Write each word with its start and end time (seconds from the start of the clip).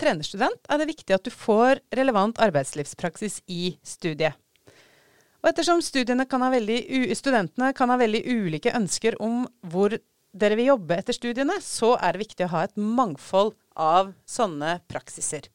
trenerstudent 0.00 0.68
er 0.70 0.80
det 0.80 0.90
viktig 0.90 1.16
at 1.16 1.24
du 1.26 1.32
får 1.34 1.82
relevant 1.94 2.38
arbeidslivspraksis 2.42 3.40
i 3.50 3.74
studiet. 3.86 4.38
Og 5.38 5.52
ettersom 5.52 5.82
kan 6.26 6.42
veldig, 6.50 6.78
studentene 7.14 7.72
kan 7.76 7.90
ha 7.92 7.98
veldig 8.00 8.22
ulike 8.26 8.74
ønsker 8.74 9.18
om 9.22 9.44
hvor 9.70 9.94
dere 10.38 10.58
vil 10.58 10.72
jobbe 10.72 10.98
etter 10.98 11.14
studiene, 11.14 11.60
så 11.62 11.94
er 11.96 12.14
det 12.14 12.24
viktig 12.26 12.46
å 12.46 12.52
ha 12.56 12.64
et 12.66 12.74
mangfold 12.76 13.54
av 13.78 14.12
sånne 14.26 14.80
praksiser. 14.90 15.46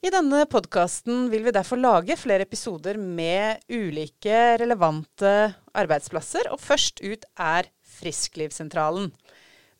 I 0.00 0.08
denne 0.08 0.46
podkasten 0.48 1.26
vil 1.28 1.42
vi 1.44 1.52
derfor 1.52 1.76
lage 1.76 2.16
flere 2.16 2.46
episoder 2.46 2.96
med 2.96 3.60
ulike 3.68 4.56
relevante 4.62 5.50
arbeidsplasser, 5.76 6.48
og 6.48 6.62
først 6.62 7.02
ut 7.04 7.26
er 7.36 7.68
Frisklivssentralen. 8.00 9.10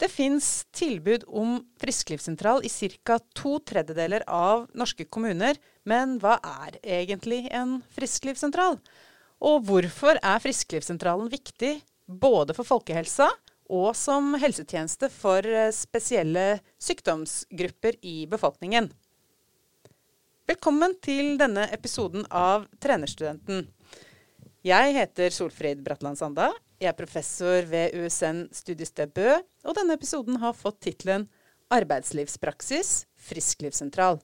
Det 0.01 0.09
fins 0.09 0.65
tilbud 0.73 1.25
om 1.29 1.59
frisklivssentral 1.81 2.65
i 2.65 2.69
ca. 3.05 3.19
to 3.37 3.59
tredjedeler 3.59 4.23
av 4.27 4.63
norske 4.73 5.05
kommuner, 5.05 5.59
men 5.85 6.15
hva 6.23 6.39
er 6.41 6.79
egentlig 6.81 7.43
en 7.53 7.83
frisklivssentral? 7.93 8.79
Og 9.45 9.67
hvorfor 9.69 10.17
er 10.23 10.41
Frisklivssentralen 10.41 11.29
viktig 11.29 11.75
både 12.09 12.57
for 12.57 12.65
folkehelsa 12.65 13.29
og 13.69 13.93
som 13.97 14.33
helsetjeneste 14.41 15.11
for 15.13 15.45
spesielle 15.77 16.63
sykdomsgrupper 16.81 18.01
i 18.01 18.25
befolkningen? 18.31 18.89
Velkommen 20.49 20.97
til 21.05 21.37
denne 21.39 21.69
episoden 21.77 22.25
av 22.33 22.65
Trenerstudenten. 22.81 23.69
Jeg 24.61 24.93
heter 24.93 25.33
Solfrid 25.33 25.79
Bratland 25.81 26.19
Sanda. 26.21 26.51
Jeg 26.77 26.91
er 26.91 26.97
professor 26.99 27.65
ved 27.65 27.95
USN 27.97 28.43
studiested 28.53 29.09
Bø, 29.17 29.39
og 29.65 29.77
denne 29.79 29.97
episoden 29.97 30.37
har 30.43 30.53
fått 30.53 30.83
tittelen 30.85 31.25
Arbeidslivspraksis 31.73 33.07
frisklivssentral. 33.25 34.21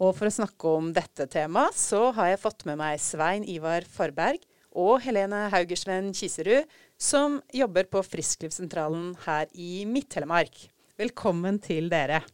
Og 0.00 0.14
for 0.16 0.30
å 0.30 0.32
snakke 0.32 0.72
om 0.78 0.88
dette 0.96 1.28
temaet, 1.28 1.76
så 1.76 2.08
har 2.16 2.32
jeg 2.32 2.40
fått 2.40 2.64
med 2.64 2.80
meg 2.80 2.96
Svein 3.04 3.44
Ivar 3.44 3.84
Forberg 3.84 4.40
og 4.72 5.04
Helene 5.04 5.50
Haugersven 5.52 6.08
Kiserud, 6.16 6.64
som 6.96 7.36
jobber 7.52 7.84
på 7.92 8.00
Frisklivssentralen 8.00 9.12
her 9.26 9.52
i 9.52 9.84
Midt-Telemark. 9.84 10.56
Velkommen 10.96 11.60
til 11.60 11.92
dere. 11.92 12.24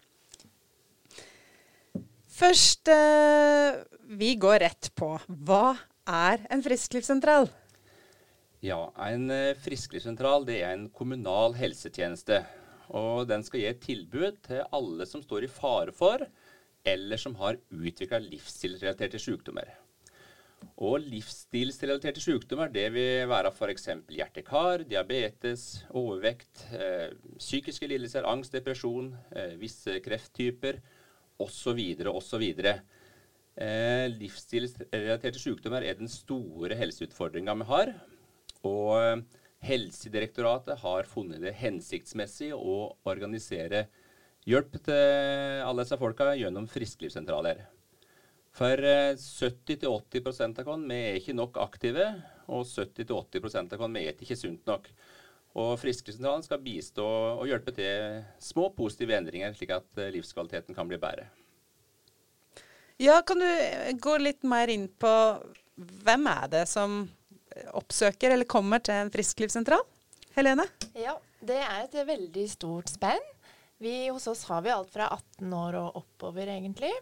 Først 2.38 2.88
eh, 2.94 3.82
Vi 4.14 4.36
går 4.38 4.62
rett 4.62 4.94
på. 4.94 5.16
Hva 5.26 5.74
er 6.10 6.46
en 6.50 6.62
frisklivssentral? 6.64 7.48
Ja, 8.60 8.92
En 9.08 9.30
eh, 9.32 9.56
frisklivssentral 9.56 10.44
det 10.48 10.60
er 10.60 10.74
en 10.74 10.88
kommunal 10.92 11.54
helsetjeneste. 11.56 12.42
Og 12.90 13.28
den 13.30 13.44
skal 13.46 13.62
gi 13.62 13.68
et 13.70 13.84
tilbud 13.84 14.40
til 14.44 14.64
alle 14.74 15.06
som 15.06 15.22
står 15.22 15.46
i 15.46 15.52
fare 15.52 15.94
for, 15.94 16.24
eller 16.84 17.20
som 17.20 17.36
har 17.38 17.60
utvikla 17.70 18.18
livsstilsrelaterte 18.24 19.20
sykdommer. 19.22 19.70
Og 20.80 21.00
livsstilsrelaterte 21.04 22.20
sykdommer 22.20 22.68
det 22.72 22.86
vil 22.92 23.28
være 23.30 23.52
f.eks. 23.52 23.88
hjerte-kar, 24.12 24.84
diabetes, 24.88 25.84
overvekt, 25.96 26.66
eh, 26.76 27.12
psykiske 27.38 27.88
lidelser, 27.88 28.28
angst, 28.28 28.52
depresjon, 28.56 29.14
eh, 29.32 29.56
visse 29.60 30.00
krefttyper 30.04 30.80
osv. 31.40 31.80
osv. 32.12 32.44
Eh, 33.60 34.06
livsstilsrelaterte 34.14 35.40
sykdommer 35.40 35.84
er 35.84 35.98
den 35.98 36.08
store 36.08 36.78
helseutfordringa 36.80 37.58
vi 37.60 37.66
har. 37.68 37.92
Og 38.64 38.94
eh, 38.96 39.40
Helsedirektoratet 39.60 40.80
har 40.80 41.08
funnet 41.08 41.42
det 41.44 41.52
hensiktsmessig 41.60 42.54
å 42.56 42.94
organisere 43.04 43.84
hjelp 44.48 44.78
til 44.86 45.60
alle 45.66 45.84
disse 45.84 45.98
folka 46.00 46.30
gjennom 46.38 46.68
frisklivssentraler. 46.72 47.66
For 48.56 48.82
70-80 49.20 49.84
eh, 49.84 49.90
av 49.90 50.30
oss 50.32 50.40
er 50.40 51.18
ikke 51.20 51.36
nok 51.36 51.60
aktive, 51.62 52.06
og 52.50 52.64
70-80% 52.66 53.76
av 53.76 53.84
oss 53.84 54.00
er 54.00 54.14
ikke 54.16 54.38
sunt 54.38 54.64
nok. 54.66 54.88
Og 55.60 55.74
Frisklivssentralen 55.82 56.44
skal 56.46 56.62
bistå 56.62 57.04
og 57.04 57.46
hjelpe 57.50 57.74
til 57.74 58.24
små 58.42 58.68
positive 58.74 59.16
endringer, 59.18 59.54
slik 59.58 59.74
at 59.74 60.00
eh, 60.00 60.12
livskvaliteten 60.16 60.76
kan 60.76 60.88
bli 60.88 60.98
bedre. 61.02 61.28
Ja, 63.02 63.22
Kan 63.22 63.38
du 63.38 63.92
gå 63.92 64.18
litt 64.18 64.42
mer 64.42 64.68
inn 64.68 64.82
på 65.00 65.10
hvem 66.04 66.26
er 66.28 66.48
det 66.52 66.66
som 66.68 67.06
oppsøker 67.72 68.34
eller 68.34 68.44
kommer 68.44 68.82
til 68.84 68.92
en 68.92 69.12
frisklivssentral? 69.14 69.80
Helene? 70.34 70.66
Ja, 70.92 71.14
det 71.40 71.56
er 71.64 71.86
et 71.86 71.96
veldig 72.04 72.44
stort 72.52 72.92
spenn. 72.92 73.24
Vi, 73.80 73.94
hos 74.12 74.28
oss 74.28 74.44
har 74.50 74.60
vi 74.66 74.74
alt 74.74 74.92
fra 74.92 75.08
18 75.16 75.56
år 75.62 75.78
og 75.80 75.96
oppover, 76.02 76.52
egentlig. 76.52 76.92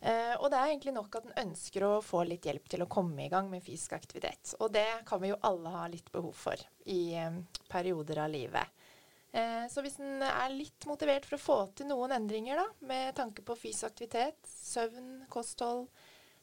Eh, 0.00 0.34
og 0.40 0.50
det 0.50 0.58
er 0.58 0.72
egentlig 0.72 0.96
nok 0.98 1.14
at 1.20 1.30
en 1.30 1.38
ønsker 1.44 1.86
å 1.86 1.92
få 2.02 2.24
litt 2.26 2.50
hjelp 2.50 2.66
til 2.74 2.82
å 2.82 2.90
komme 2.90 3.22
i 3.22 3.30
gang 3.30 3.46
med 3.46 3.62
fysisk 3.62 3.94
aktivitet. 3.94 4.56
Og 4.58 4.74
det 4.74 4.88
kan 5.06 5.22
vi 5.22 5.30
jo 5.30 5.38
alle 5.46 5.70
ha 5.70 5.86
litt 5.86 6.10
behov 6.10 6.34
for 6.34 6.66
i 6.90 7.14
eh, 7.14 7.38
perioder 7.70 8.24
av 8.24 8.34
livet. 8.34 8.81
Eh, 9.32 9.64
så 9.72 9.80
hvis 9.80 9.96
en 10.02 10.20
er 10.26 10.52
litt 10.52 10.84
motivert 10.88 11.24
for 11.24 11.38
å 11.38 11.42
få 11.42 11.58
til 11.78 11.88
noen 11.88 12.12
endringer 12.18 12.60
da, 12.60 12.66
med 12.88 13.14
tanke 13.16 13.44
på 13.46 13.56
fysisk 13.56 13.88
aktivitet, 13.88 14.36
søvn, 14.44 15.22
kosthold, 15.32 15.86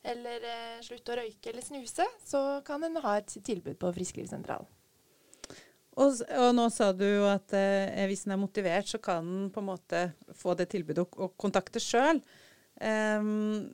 eller 0.09 0.45
eh, 0.47 0.81
slutte 0.85 1.13
å 1.13 1.19
røyke 1.19 1.51
eller 1.51 1.65
snuse, 1.65 2.07
så 2.25 2.43
kan 2.65 2.83
en 2.87 2.97
ha 3.03 3.17
et 3.19 3.35
tilbud 3.45 3.77
på 3.79 3.93
Frisklivssentralen. 3.97 4.69
Og, 5.99 6.21
og, 6.23 6.49
nå 6.55 6.69
sa 6.71 6.93
du 6.95 7.03
jo 7.03 7.25
at 7.27 7.51
eh, 7.57 8.05
hvis 8.07 8.23
en 8.25 8.37
er 8.37 8.39
motivert, 8.39 8.87
så 8.87 9.01
kan 9.03 9.25
en 9.25 9.49
på 9.51 9.61
en 9.61 9.67
måte 9.67 10.03
få 10.37 10.55
det 10.55 10.69
tilbudet 10.71 11.03
og, 11.03 11.17
og 11.19 11.33
kontakte 11.37 11.81
sjøl. 11.83 12.21
Um, 12.79 13.67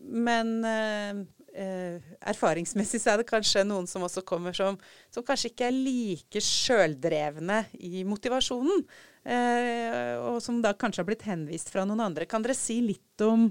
men 0.00 0.50
uh, 0.66 1.20
erfaringsmessig 1.60 3.00
så 3.02 3.12
er 3.12 3.20
det 3.20 3.28
kanskje 3.28 3.64
noen 3.66 3.88
som 3.90 4.04
også 4.06 4.22
kommer 4.26 4.54
som, 4.56 4.78
som 5.12 5.24
kanskje 5.26 5.50
ikke 5.52 5.66
er 5.68 5.76
like 5.76 6.42
sjøldrevne 6.44 7.64
i 7.80 8.04
motivasjonen. 8.08 8.84
Uh, 9.20 10.16
og 10.30 10.38
som 10.40 10.62
da 10.64 10.72
kanskje 10.72 11.02
har 11.02 11.08
blitt 11.10 11.26
henvist 11.28 11.68
fra 11.72 11.84
noen 11.84 12.00
andre. 12.06 12.28
Kan 12.28 12.44
dere 12.44 12.56
si 12.56 12.78
litt 12.84 13.24
om, 13.24 13.50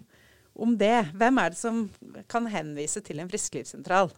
om 0.58 0.74
det? 0.78 1.12
Hvem 1.14 1.42
er 1.44 1.54
det 1.54 1.60
som 1.62 1.84
kan 2.32 2.50
henvise 2.50 3.04
til 3.06 3.22
en 3.22 3.30
frisklivssentral? 3.30 4.10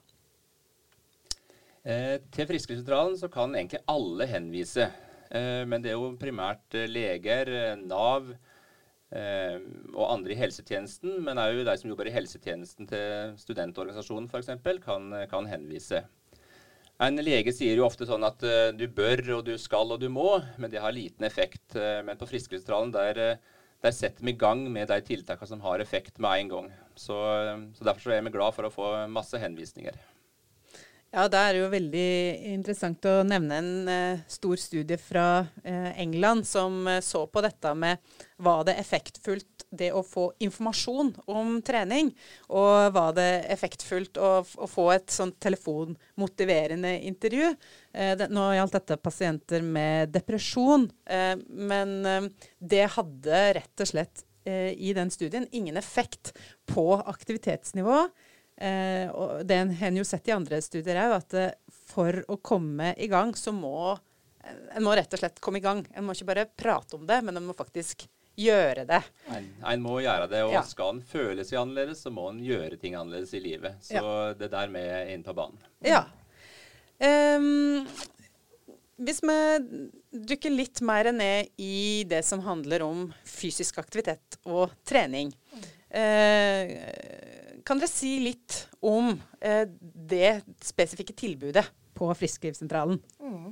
Eh, 1.82 2.22
til 2.30 2.46
Frisklivssentralen 2.46 3.18
så 3.18 3.28
kan 3.34 3.56
egentlig 3.58 3.82
alle 3.90 4.28
henvise. 4.30 4.86
Eh, 5.34 5.64
men 5.68 5.82
det 5.82 5.92
er 5.92 5.98
jo 5.98 6.14
primært 6.22 6.78
leger, 6.88 7.50
Nav, 7.82 8.30
Eh, 8.32 8.51
og 9.12 10.06
andre 10.08 10.32
i 10.32 10.40
helsetjenesten, 10.40 11.18
men 11.26 11.40
òg 11.42 11.66
de 11.68 11.74
som 11.76 11.90
jobber 11.92 12.08
i 12.08 12.14
helsetjenesten 12.16 12.88
til 12.88 13.34
studentorganisasjonen 13.42 14.30
f.eks., 14.32 14.54
kan, 14.86 15.10
kan 15.28 15.50
henvise. 15.52 16.06
En 17.02 17.18
lege 17.18 17.50
sier 17.56 17.80
jo 17.80 17.88
ofte 17.88 18.06
sånn 18.06 18.22
at 18.28 18.44
uh, 18.46 18.70
du 18.78 18.86
bør 18.94 19.24
og 19.40 19.48
du 19.48 19.56
skal 19.58 19.90
og 19.90 20.04
du 20.04 20.08
må, 20.14 20.36
men 20.62 20.70
det 20.70 20.84
har 20.84 20.94
liten 20.94 21.26
effekt. 21.26 21.74
Uh, 21.74 22.04
men 22.06 22.20
på 22.20 22.28
Frisklivssentralen 22.30 22.94
der, 22.94 23.22
der, 23.82 23.96
setter 23.96 24.22
vi 24.28 24.36
i 24.36 24.38
gang 24.38 24.62
med 24.70 24.92
de 24.92 25.00
tiltakene 25.08 25.50
som 25.50 25.64
har 25.66 25.82
effekt 25.82 26.22
med 26.22 26.44
en 26.44 26.52
gang. 26.52 26.70
Så, 26.94 27.18
så 27.74 27.88
Derfor 27.88 28.14
er 28.14 28.22
vi 28.28 28.36
glad 28.36 28.54
for 28.54 28.70
å 28.70 28.74
få 28.74 28.92
masse 29.10 29.42
henvisninger. 29.42 29.98
Ja, 31.12 31.26
Da 31.28 31.42
er 31.44 31.58
det 31.58 31.60
jo 31.60 31.72
veldig 31.74 32.12
interessant 32.54 33.04
å 33.04 33.18
nevne 33.28 33.58
en 33.60 33.72
uh, 33.90 34.22
stor 34.32 34.56
studie 34.56 34.96
fra 34.96 35.44
uh, 35.44 35.90
England 36.00 36.48
som 36.48 36.86
uh, 36.88 37.02
så 37.04 37.26
på 37.28 37.44
dette 37.44 37.74
med 37.76 38.00
var 38.40 38.64
det 38.70 38.78
effektfullt 38.80 39.66
det 39.76 39.90
å 39.92 40.06
få 40.08 40.30
informasjon 40.44 41.12
om 41.32 41.58
trening, 41.68 42.14
og 42.48 42.96
var 42.96 43.12
det 43.16 43.28
effektfullt 43.54 44.20
å, 44.20 44.32
å 44.44 44.68
få 44.68 44.88
et 44.96 45.12
sånt 45.12 45.38
telefonmotiverende 45.40 46.92
intervju. 47.08 47.54
Det, 47.94 48.28
nå 48.28 48.50
gjaldt 48.52 48.76
dette 48.76 48.98
pasienter 49.00 49.64
med 49.64 50.12
depresjon, 50.12 50.90
men 51.72 51.94
det 52.60 52.84
hadde 52.98 53.46
rett 53.62 53.86
og 53.86 53.92
slett 53.94 54.26
i 54.44 54.92
den 54.98 55.14
studien 55.16 55.48
ingen 55.56 55.80
effekt 55.80 56.34
på 56.68 56.90
aktivitetsnivå. 57.00 58.10
Eh, 58.62 59.10
og 59.10 59.42
det 59.48 59.58
har 59.80 59.98
jo 59.98 60.06
sett 60.06 60.28
i 60.30 60.36
andre 60.36 60.62
studier 60.62 61.00
òg, 61.02 61.18
at 61.18 61.38
eh, 61.40 61.54
for 61.92 62.22
å 62.30 62.38
komme 62.38 62.94
i 62.94 63.10
gang, 63.12 63.34
så 63.36 63.54
må 63.56 63.96
en 64.42 64.84
må 64.86 64.94
rett 64.98 65.12
og 65.14 65.22
slett 65.22 65.42
komme 65.42 65.60
i 65.62 65.64
gang. 65.66 65.84
En 65.94 66.06
må 66.06 66.16
ikke 66.16 66.30
bare 66.30 66.50
prate 66.50 66.98
om 66.98 67.06
det, 67.10 67.20
men 67.26 67.38
en 67.38 67.46
må 67.46 67.56
faktisk 67.58 68.08
gjøre 68.40 68.86
det. 68.90 69.02
En 69.34 69.84
må 69.84 70.00
gjøre 70.02 70.30
det, 70.32 70.44
og 70.48 70.56
ja. 70.56 70.64
skal 70.66 70.96
en 70.96 71.04
føle 71.06 71.46
seg 71.46 71.60
annerledes, 71.62 72.02
så 72.06 72.14
må 72.14 72.30
en 72.32 72.42
gjøre 72.44 72.80
ting 72.82 72.96
annerledes 72.98 73.34
i 73.38 73.44
livet. 73.44 73.82
Så 73.86 74.00
ja. 74.00 74.16
det 74.38 74.50
der 74.54 74.72
med 74.74 75.12
inn 75.14 75.26
på 75.26 75.36
banen. 75.38 75.62
Ja. 75.86 76.06
Um, 77.02 77.86
hvis 79.02 79.22
vi 79.26 79.38
dykker 80.32 80.54
litt 80.54 80.82
mer 80.86 81.10
ned 81.16 81.50
i 81.62 82.04
det 82.10 82.22
som 82.28 82.44
handler 82.46 82.86
om 82.86 83.08
fysisk 83.26 83.82
aktivitet 83.82 84.38
og 84.46 84.70
trening. 84.86 85.34
Uh, 85.92 86.78
kan 87.66 87.82
dere 87.82 87.92
si 87.92 88.16
litt 88.24 88.58
om 88.86 89.12
eh, 89.40 89.66
det 90.12 90.42
spesifikke 90.64 91.16
tilbudet 91.18 91.66
på 91.98 92.10
Frisklivssentralen? 92.18 93.00
Mm. 93.22 93.52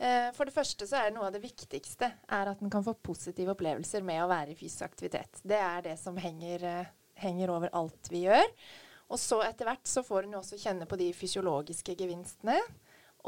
Eh, 0.00 0.28
for 0.36 0.48
det 0.48 0.54
første 0.54 0.86
så 0.88 1.00
er 1.00 1.14
noe 1.14 1.28
av 1.28 1.34
det 1.34 1.42
viktigste 1.44 2.08
er 2.08 2.52
at 2.52 2.62
en 2.62 2.72
kan 2.72 2.84
få 2.84 2.94
positive 3.04 3.52
opplevelser 3.52 4.04
med 4.06 4.22
å 4.24 4.30
være 4.30 4.54
i 4.54 4.58
fysisk 4.58 4.86
aktivitet. 4.86 5.42
Det 5.44 5.58
er 5.60 5.82
det 5.90 5.96
som 6.00 6.16
henger, 6.16 6.64
eh, 6.64 6.92
henger 7.20 7.52
over 7.52 7.72
alt 7.76 8.08
vi 8.12 8.24
gjør. 8.24 8.46
Og 9.10 9.18
så 9.18 9.40
etter 9.44 9.68
hvert 9.68 9.90
så 9.90 10.04
får 10.06 10.24
en 10.24 10.38
også 10.38 10.58
kjenne 10.60 10.86
på 10.88 10.96
de 10.96 11.10
fysiologiske 11.12 11.96
gevinstene, 11.98 12.56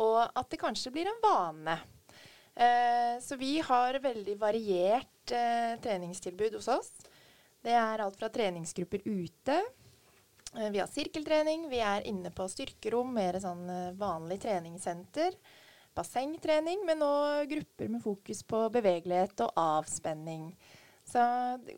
og 0.00 0.20
at 0.24 0.48
det 0.48 0.60
kanskje 0.62 0.92
blir 0.94 1.10
en 1.10 1.20
vane. 1.24 1.76
Eh, 2.54 3.18
så 3.20 3.36
vi 3.36 3.58
har 3.60 3.98
veldig 4.00 4.36
variert 4.40 5.32
eh, 5.34 5.74
treningstilbud 5.82 6.56
hos 6.56 6.68
oss. 6.72 6.92
Det 7.62 7.74
er 7.76 8.02
alt 8.02 8.18
fra 8.18 8.30
treningsgrupper 8.32 9.04
ute. 9.04 9.58
Eh, 10.56 10.70
vi 10.70 10.80
har 10.82 10.90
sirkeltrening, 10.90 11.68
vi 11.72 11.80
er 11.80 12.06
inne 12.08 12.30
på 12.34 12.48
styrkerom, 12.48 13.12
mer 13.14 13.40
sånn 13.40 13.68
eh, 13.70 13.92
vanlig 13.98 14.40
treningssenter 14.44 15.36
bassengtrening, 15.94 16.84
men 16.86 17.04
òg 17.04 17.48
grupper 17.50 17.90
med 17.92 18.02
fokus 18.02 18.42
på 18.48 18.64
bevegelighet 18.72 19.44
og 19.46 19.58
avspenning. 19.60 20.50
Så 21.04 21.20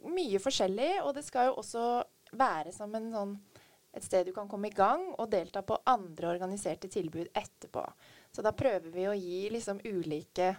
mye 0.07 0.41
forskjellig, 0.43 1.01
og 1.03 1.15
det 1.17 1.25
skal 1.27 1.51
jo 1.51 1.59
også 1.63 1.85
være 2.39 2.75
som 2.75 2.93
sånn, 2.93 3.37
et 3.95 4.05
sted 4.05 4.27
du 4.27 4.33
kan 4.35 4.49
komme 4.51 4.69
i 4.71 4.75
gang 4.75 5.07
og 5.13 5.31
delta 5.31 5.63
på 5.63 5.79
andre 5.87 6.33
organiserte 6.33 6.91
tilbud 6.91 7.31
etterpå. 7.31 7.85
Så 8.35 8.43
da 8.43 8.51
prøver 8.57 8.91
vi 8.91 9.07
å 9.07 9.15
gi 9.15 9.45
liksom 9.55 9.81
ulike, 9.87 10.51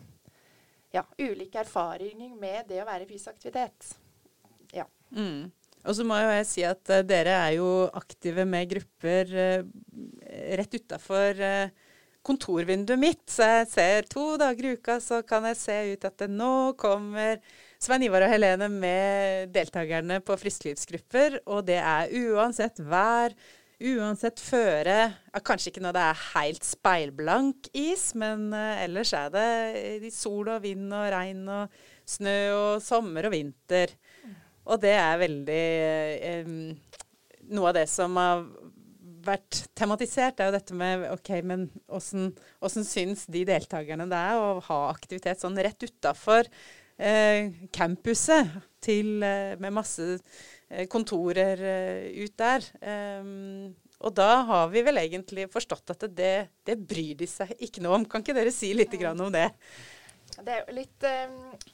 ja, 0.96 1.04
ulike 1.20 1.60
erfaringer 1.60 2.32
med 2.40 2.72
det 2.72 2.80
å 2.82 2.88
være 2.88 3.04
i 3.04 3.10
fysisk 3.10 3.36
aktivitet. 3.36 3.92
Ja. 4.72 4.88
Mm. 5.12 5.52
Og 5.86 5.94
så 5.94 6.06
må 6.08 6.18
jeg 6.18 6.46
si 6.50 6.64
at 6.66 6.82
uh, 6.90 7.04
dere 7.06 7.34
er 7.46 7.58
jo 7.60 7.70
aktive 7.94 8.46
med 8.50 8.70
grupper 8.72 9.34
uh, 9.36 9.66
rett 10.58 10.78
utafor 10.80 11.42
uh, 11.42 11.92
kontorvinduet 12.26 13.02
mitt. 13.02 13.24
Så 13.30 13.46
jeg 13.46 13.68
ser 13.70 14.10
to 14.10 14.32
dager 14.42 14.66
i 14.66 14.74
uka, 14.80 14.98
så 15.04 15.22
kan 15.28 15.46
jeg 15.52 15.60
se 15.62 15.78
ut 15.94 16.08
at 16.10 16.18
det 16.24 16.32
nå 16.34 16.74
kommer 16.80 17.38
Svein 17.82 18.08
Ivar 18.08 18.26
og 18.26 18.34
Helene 18.34 18.70
med 18.72 19.54
deltakerne 19.54 20.18
på 20.26 20.38
frisklivsgrupper. 20.42 21.44
Og 21.46 21.68
det 21.68 21.78
er 21.78 22.10
uansett 22.34 22.82
vær, 22.82 23.36
uansett 23.78 24.42
føre. 24.42 24.98
Ja, 25.30 25.44
kanskje 25.46 25.70
ikke 25.70 25.84
når 25.86 26.00
det 26.00 26.08
er 26.08 26.24
helt 26.32 26.66
speilblank 26.66 27.70
is, 27.78 28.08
men 28.18 28.48
ellers 28.56 29.14
er 29.14 29.30
det 29.36 30.14
sol 30.16 30.50
og 30.50 30.64
vind 30.66 30.90
og 30.96 31.12
regn 31.14 31.46
og 31.60 31.78
snø 32.10 32.40
og 32.56 32.82
sommer 32.82 33.30
og 33.30 33.36
vinter. 33.36 33.94
Og 34.66 34.82
det 34.82 34.96
er 34.98 35.22
veldig 35.22 35.66
eh, 36.30 36.54
Noe 37.46 37.70
av 37.70 37.76
det 37.78 37.86
som 37.92 38.16
har 38.18 38.42
vært 39.26 39.66
tematisert, 39.78 40.40
er 40.40 40.50
jo 40.50 40.56
dette 40.56 40.78
med 40.78 41.06
OK, 41.12 41.30
men 41.46 41.68
åssen 41.94 42.86
syns 42.86 43.26
de 43.32 43.44
deltakerne 43.48 44.08
det 44.10 44.22
er 44.32 44.42
å 44.42 44.60
ha 44.66 44.80
aktivitet 44.90 45.42
sånn 45.42 45.58
rett 45.62 45.86
utafor 45.86 46.50
eh, 46.98 47.54
campuset 47.74 48.54
til, 48.86 49.18
eh, 49.24 49.56
med 49.62 49.74
masse 49.76 50.06
eh, 50.70 50.86
kontorer 50.92 51.62
eh, 51.62 52.24
ut 52.26 52.38
der? 52.38 52.70
Og 54.06 54.14
da 54.14 54.32
har 54.46 54.70
vi 54.74 54.84
vel 54.86 55.00
egentlig 55.02 55.48
forstått 55.50 55.96
at 55.96 56.04
det, 56.14 56.34
det, 56.68 56.76
bryr 56.78 57.16
de 57.18 57.28
seg 57.30 57.56
ikke 57.64 57.82
noe 57.82 58.02
om. 58.02 58.04
Kan 58.06 58.22
ikke 58.22 58.36
dere 58.38 58.52
si 58.54 58.74
litt 58.76 58.94
om 59.10 59.32
det? 59.34 59.48
Det 60.44 60.52
er 60.52 60.64
jo 60.66 60.76
litt 60.76 61.06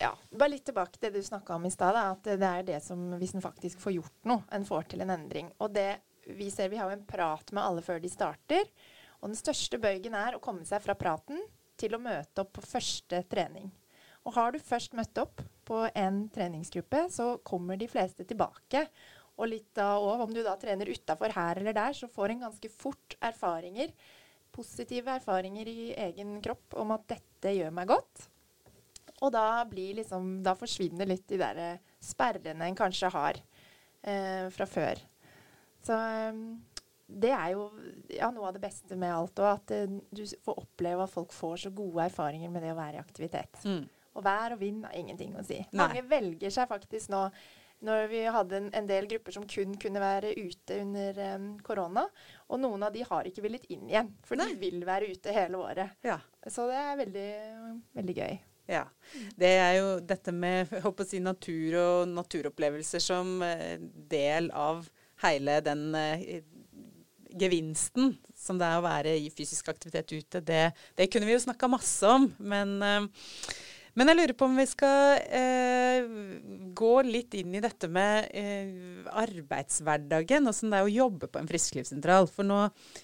Ja, 0.02 0.12
bare 0.30 0.54
litt 0.54 0.66
tilbake 0.70 0.98
til 0.98 1.10
det 1.10 1.22
du 1.22 1.28
snakka 1.28 1.56
om 1.58 1.66
i 1.66 1.74
stad. 1.74 1.98
At 1.98 2.28
det 2.28 2.48
er 2.48 2.66
det 2.68 2.80
som, 2.86 3.10
hvis 3.18 3.34
en 3.38 3.44
faktisk 3.44 3.82
får 3.82 3.96
gjort 3.98 4.30
noe, 4.30 4.46
en 4.54 4.68
får 4.68 4.92
til 4.94 5.06
en 5.06 5.14
endring. 5.16 5.50
Og 5.60 5.74
det 5.74 5.90
vi 6.30 6.52
ser 6.54 6.70
vi 6.70 6.78
har 6.78 6.92
en 6.92 7.06
prat 7.06 7.52
med 7.52 7.64
alle 7.64 7.82
før 7.86 8.02
de 8.02 8.10
starter. 8.12 8.68
Og 9.22 9.32
den 9.32 9.38
største 9.38 9.80
bøygen 9.82 10.16
er 10.18 10.38
å 10.38 10.44
komme 10.44 10.66
seg 10.68 10.84
fra 10.84 10.96
praten 10.98 11.42
til 11.82 11.96
å 11.96 12.02
møte 12.02 12.44
opp 12.44 12.54
på 12.58 12.66
første 12.66 13.24
trening. 13.30 13.72
Og 14.26 14.36
har 14.38 14.54
du 14.54 14.62
først 14.62 14.94
møtt 14.98 15.18
opp 15.18 15.42
på 15.66 15.82
en 15.98 16.24
treningsgruppe, 16.34 17.08
så 17.10 17.36
kommer 17.48 17.80
de 17.80 17.90
fleste 17.90 18.26
tilbake. 18.30 18.86
Og 19.42 19.50
litt 19.50 19.72
da 19.78 19.96
òg, 19.98 20.28
om 20.28 20.34
du 20.34 20.44
da 20.46 20.54
trener 20.62 20.90
utafor 20.92 21.34
her 21.34 21.62
eller 21.62 21.74
der, 21.74 21.96
så 21.98 22.10
får 22.12 22.34
en 22.36 22.44
ganske 22.46 22.70
fort 22.74 23.16
erfaringer. 23.18 23.94
Positive 24.54 25.16
erfaringer 25.18 25.70
i 25.72 25.94
egen 26.10 26.36
kropp 26.44 26.78
om 26.82 26.94
at 26.94 27.08
dette 27.16 27.56
gjør 27.56 27.74
meg 27.74 27.90
godt. 27.90 28.28
Og 29.22 29.32
da, 29.34 29.64
liksom, 29.70 30.40
da 30.46 30.56
forsvinner 30.58 31.10
litt 31.10 31.28
de 31.30 31.40
der 31.42 31.62
sperrene 32.02 32.68
en 32.68 32.78
kanskje 32.78 33.12
har 33.14 33.38
eh, 33.38 34.50
fra 34.54 34.66
før. 34.66 35.02
Så 35.86 35.94
ehm, 35.94 36.44
det 37.06 37.32
er 37.36 37.54
jo 37.56 37.68
ja, 38.10 38.30
noe 38.34 38.50
av 38.50 38.58
det 38.58 38.64
beste 38.64 38.98
med 39.00 39.14
alt 39.14 39.42
òg, 39.42 39.50
at 39.60 39.74
eh, 39.76 39.98
du 40.10 40.24
får 40.46 40.62
oppleve 40.64 41.06
at 41.06 41.14
folk 41.14 41.34
får 41.36 41.66
så 41.66 41.74
gode 41.76 42.06
erfaringer 42.08 42.52
med 42.54 42.66
det 42.66 42.74
å 42.74 42.80
være 42.80 43.00
i 43.00 43.04
aktivitet. 43.04 43.62
Mm. 43.66 43.84
Og 44.12 44.26
vær 44.26 44.56
og 44.56 44.62
vind 44.62 44.86
har 44.88 44.98
ingenting 44.98 45.36
å 45.38 45.46
si. 45.46 45.62
Nei. 45.70 45.84
Mange 45.84 46.06
velger 46.10 46.54
seg 46.54 46.70
faktisk 46.72 47.14
nå 47.14 47.28
når 47.82 48.04
vi 48.12 48.20
hadde 48.30 48.58
en, 48.60 48.68
en, 48.78 48.88
del 48.90 49.08
grupper 49.10 49.34
som 49.34 49.46
kun 49.50 49.74
kunne 49.82 50.02
være 50.04 50.36
ute 50.38 50.76
under 50.84 51.18
um, 51.34 51.48
korona. 51.66 52.04
Og 52.54 52.62
noen 52.62 52.86
av 52.86 52.94
de 52.94 53.02
har 53.08 53.26
ikke 53.26 53.42
villet 53.42 53.66
inn 53.74 53.88
igjen, 53.90 54.12
for 54.28 54.38
Nei. 54.38 54.52
de 54.52 54.60
vil 54.62 54.86
være 54.86 55.10
ute 55.10 55.34
hele 55.34 55.58
året. 55.58 55.98
Ja. 56.06 56.20
Så 56.46 56.68
det 56.70 56.78
er 56.78 57.00
veldig, 57.02 57.32
veldig 57.98 58.18
gøy. 58.20 58.38
Ja. 58.70 58.86
Det 59.36 59.52
er 59.60 59.74
jo 59.80 59.88
dette 60.06 60.34
med 60.36 60.72
håper 60.84 61.06
å 61.06 61.08
si, 61.08 61.20
natur 61.24 61.78
og 61.82 62.12
naturopplevelser 62.14 63.04
som 63.04 63.40
uh, 63.44 63.76
del 64.12 64.52
av 64.56 64.86
hele 65.26 65.60
den 65.66 65.90
uh, 65.96 66.24
gevinsten 67.32 68.16
som 68.36 68.58
det 68.60 68.68
er 68.68 68.80
å 68.80 68.86
være 68.86 69.18
i 69.20 69.30
fysisk 69.34 69.70
aktivitet 69.72 70.16
ute, 70.16 70.42
det, 70.44 70.64
det 70.98 71.12
kunne 71.12 71.28
vi 71.30 71.36
jo 71.36 71.44
snakka 71.44 71.70
masse 71.72 72.08
om. 72.10 72.26
Men, 72.40 72.74
uh, 72.82 73.52
men, 73.94 74.10
jeg 74.10 74.18
lurer 74.18 74.36
på 74.40 74.48
om 74.48 74.56
vi 74.56 74.66
skal 74.70 75.20
eh, 75.36 76.06
gå 76.80 76.92
litt 77.04 77.36
inn 77.36 77.58
i 77.58 77.62
dette 77.64 77.90
med 77.92 78.30
arbeidshverdagen. 79.20 80.48
Åssen 80.48 80.72
det 80.72 80.80
er 80.80 80.88
å 80.88 80.94
jobbe 80.94 81.28
på 81.28 81.42
en 81.42 81.50
frisklivssentral. 81.50 82.30
For 82.32 82.48
nå, 82.48 82.62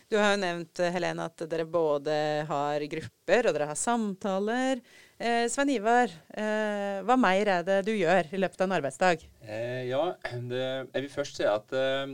du 0.08 0.16
har 0.16 0.32
jo 0.32 0.40
nevnt, 0.46 0.80
Helene, 0.96 1.28
at 1.28 1.44
dere 1.52 1.68
både 1.68 2.16
har 2.48 2.88
grupper 2.96 3.50
og 3.50 3.58
dere 3.58 3.68
har 3.68 3.82
samtaler. 3.82 4.80
Eh, 5.18 5.48
Svein 5.50 5.72
Ivar, 5.74 6.12
eh, 6.38 7.00
hva 7.02 7.16
mer 7.18 7.50
er 7.50 7.64
det 7.66 7.78
du 7.88 7.94
gjør 7.96 8.28
i 8.30 8.38
løpet 8.38 8.62
av 8.62 8.68
en 8.68 8.76
arbeidsdag? 8.76 9.24
Eh, 9.42 9.88
ja, 9.90 10.04
det, 10.46 10.66
jeg 10.94 11.06
vil 11.08 11.10
først 11.10 11.40
si 11.40 11.48
at 11.50 11.74
eh, 11.74 12.14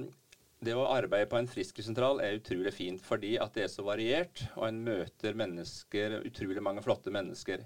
det 0.63 0.75
å 0.77 0.85
arbeide 0.87 1.27
på 1.27 1.35
en 1.35 1.49
frisklivssentral 1.51 2.21
er 2.23 2.37
utrolig 2.37 2.71
fint 2.71 3.03
fordi 3.03 3.33
at 3.43 3.51
det 3.57 3.65
er 3.65 3.73
så 3.73 3.83
variert, 3.83 4.45
og 4.55 4.69
en 4.69 4.79
møter 4.85 5.35
mennesker, 5.35 6.21
utrolig 6.23 6.63
mange 6.63 6.83
flotte 6.85 7.11
mennesker. 7.11 7.65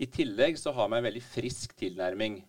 I 0.00 0.08
tillegg 0.08 0.56
så 0.56 0.72
har 0.72 0.88
man 0.88 1.02
en 1.02 1.10
veldig 1.10 1.26
frisk 1.28 1.76
tilnærming 1.76 2.40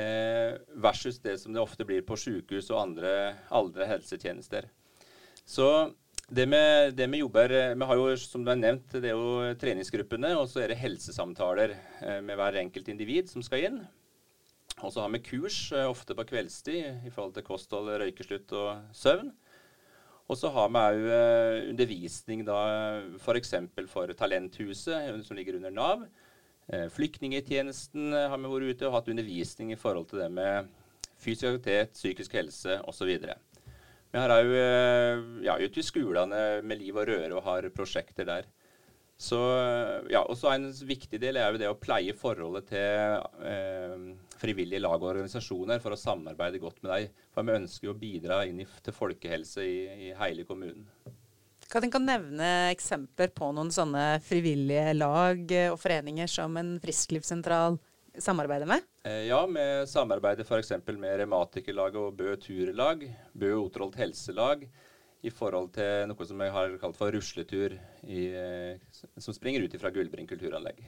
eh, 0.00 0.56
versus 0.80 1.20
det 1.20 1.36
som 1.42 1.52
det 1.52 1.60
ofte 1.60 1.84
blir 1.84 2.00
på 2.08 2.16
sykehus 2.16 2.72
og 2.72 2.80
andre, 2.86 3.12
andre 3.52 3.92
helsetjenester. 3.92 4.72
Så 5.44 5.68
det 6.32 6.46
med, 6.48 6.94
det 6.96 7.06
med 7.10 7.20
jobber 7.20 7.52
Vi 7.76 7.84
har 7.88 7.98
jo, 7.98 8.16
som 8.16 8.44
du 8.44 8.50
har 8.50 8.56
nevnt, 8.56 8.94
det 8.94 9.10
er 9.10 9.18
jo 9.18 9.52
treningsgruppene, 9.60 10.32
og 10.40 10.48
så 10.48 10.62
er 10.62 10.72
det 10.72 10.80
helsesamtaler 10.80 11.74
eh, 11.74 12.20
med 12.24 12.38
hver 12.40 12.56
enkelt 12.62 12.88
individ 12.88 13.28
som 13.28 13.44
skal 13.44 13.66
inn. 13.68 13.78
Og 14.80 14.94
så 14.94 15.04
har 15.04 15.12
vi 15.12 15.20
kurs, 15.26 15.58
eh, 15.76 15.84
ofte 15.88 16.16
på 16.16 16.24
kveldstid, 16.30 17.04
i 17.04 17.12
forhold 17.12 17.36
til 17.36 17.44
kosthold, 17.44 17.92
røykeslutt 18.00 18.56
og 18.56 18.96
søvn. 18.96 19.28
Og 20.32 20.38
så 20.40 20.48
har 20.54 20.72
vi 20.72 20.80
òg 20.80 21.06
eh, 21.18 21.68
undervisning 21.74 22.46
da 22.48 22.58
f.eks. 23.20 23.54
For, 23.76 23.92
for 23.92 24.16
Talenthuset, 24.16 25.12
som 25.28 25.36
ligger 25.36 25.60
under 25.60 25.74
Nav. 25.74 26.08
Flyktningetjenesten 26.72 28.14
har 28.14 28.38
vi 28.38 28.48
vært 28.48 28.76
ute 28.78 28.86
og 28.88 28.94
hatt 28.94 29.08
undervisning 29.12 29.74
i 29.74 29.76
forhold 29.76 30.06
til 30.08 30.22
det 30.22 30.30
med 30.32 30.70
fysisk 31.20 31.50
aktivitet, 31.50 31.98
psykisk 31.98 32.38
helse 32.38 32.78
osv. 32.88 33.18
Vi 34.12 34.20
har 34.20 34.32
òg 34.34 34.50
eh, 34.52 35.22
ja, 35.46 35.54
ute 35.56 35.80
i 35.80 35.86
skolene 35.86 36.60
med 36.66 36.82
liv 36.82 36.98
og 37.00 37.08
røre 37.08 37.32
og 37.38 37.46
har 37.46 37.68
prosjekter 37.72 38.28
der. 38.28 38.50
Så, 39.22 39.38
ja, 40.10 40.20
og 40.24 40.40
En 40.50 40.66
viktig 40.72 41.20
del 41.22 41.38
er 41.38 41.52
jo 41.52 41.60
det 41.60 41.70
å 41.70 41.78
pleie 41.78 42.12
forholdet 42.16 42.66
til 42.72 43.22
eh, 43.46 44.04
frivillige 44.40 44.82
lag 44.82 44.98
og 44.98 45.12
organisasjoner 45.12 45.80
for 45.80 45.94
å 45.94 46.00
samarbeide 46.00 46.60
godt 46.60 46.82
med 46.82 46.90
dem. 46.92 47.24
For 47.32 47.46
vi 47.46 47.56
ønsker 47.60 47.88
jo 47.88 47.94
å 47.94 48.00
bidra 48.00 48.42
inn 48.48 48.60
i, 48.64 48.68
til 48.84 48.96
folkehelse 48.96 49.64
i, 49.64 49.76
i 50.08 50.12
hele 50.18 50.44
kommunen. 50.48 50.88
Kan 51.72 51.86
du 51.86 51.98
nevne 52.02 52.48
eksempler 52.72 53.30
på 53.32 53.48
noen 53.56 53.70
sånne 53.72 54.18
frivillige 54.26 54.92
lag 54.98 55.54
og 55.70 55.78
foreninger 55.80 56.28
som 56.28 56.58
en 56.60 56.74
frisklivssentral 56.82 57.78
samarbeider 58.20 58.68
med? 58.68 58.84
Eh, 59.04 59.26
ja, 59.26 59.46
med 59.46 59.88
samarbeidet 59.88 60.46
f.eks. 60.46 60.72
med 60.86 61.16
Revmatikerlaget 61.18 61.98
og 61.98 62.14
Bø 62.14 62.36
turlag, 62.38 63.02
Bø 63.34 63.56
Otrolt 63.58 63.96
Helselag, 63.98 64.68
i 65.22 65.30
forhold 65.30 65.72
til 65.74 66.06
noe 66.06 66.26
som 66.26 66.42
jeg 66.44 66.54
har 66.54 66.76
kalt 66.78 66.98
for 66.98 67.10
rusletur, 67.10 67.74
i, 68.06 68.28
eh, 68.30 69.00
som 69.18 69.34
springer 69.34 69.66
ut 69.66 69.74
fra 69.82 69.90
Gullbring 69.90 70.28
kulturanlegg. 70.30 70.84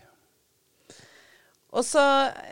Og 1.74 1.82
så 1.82 2.04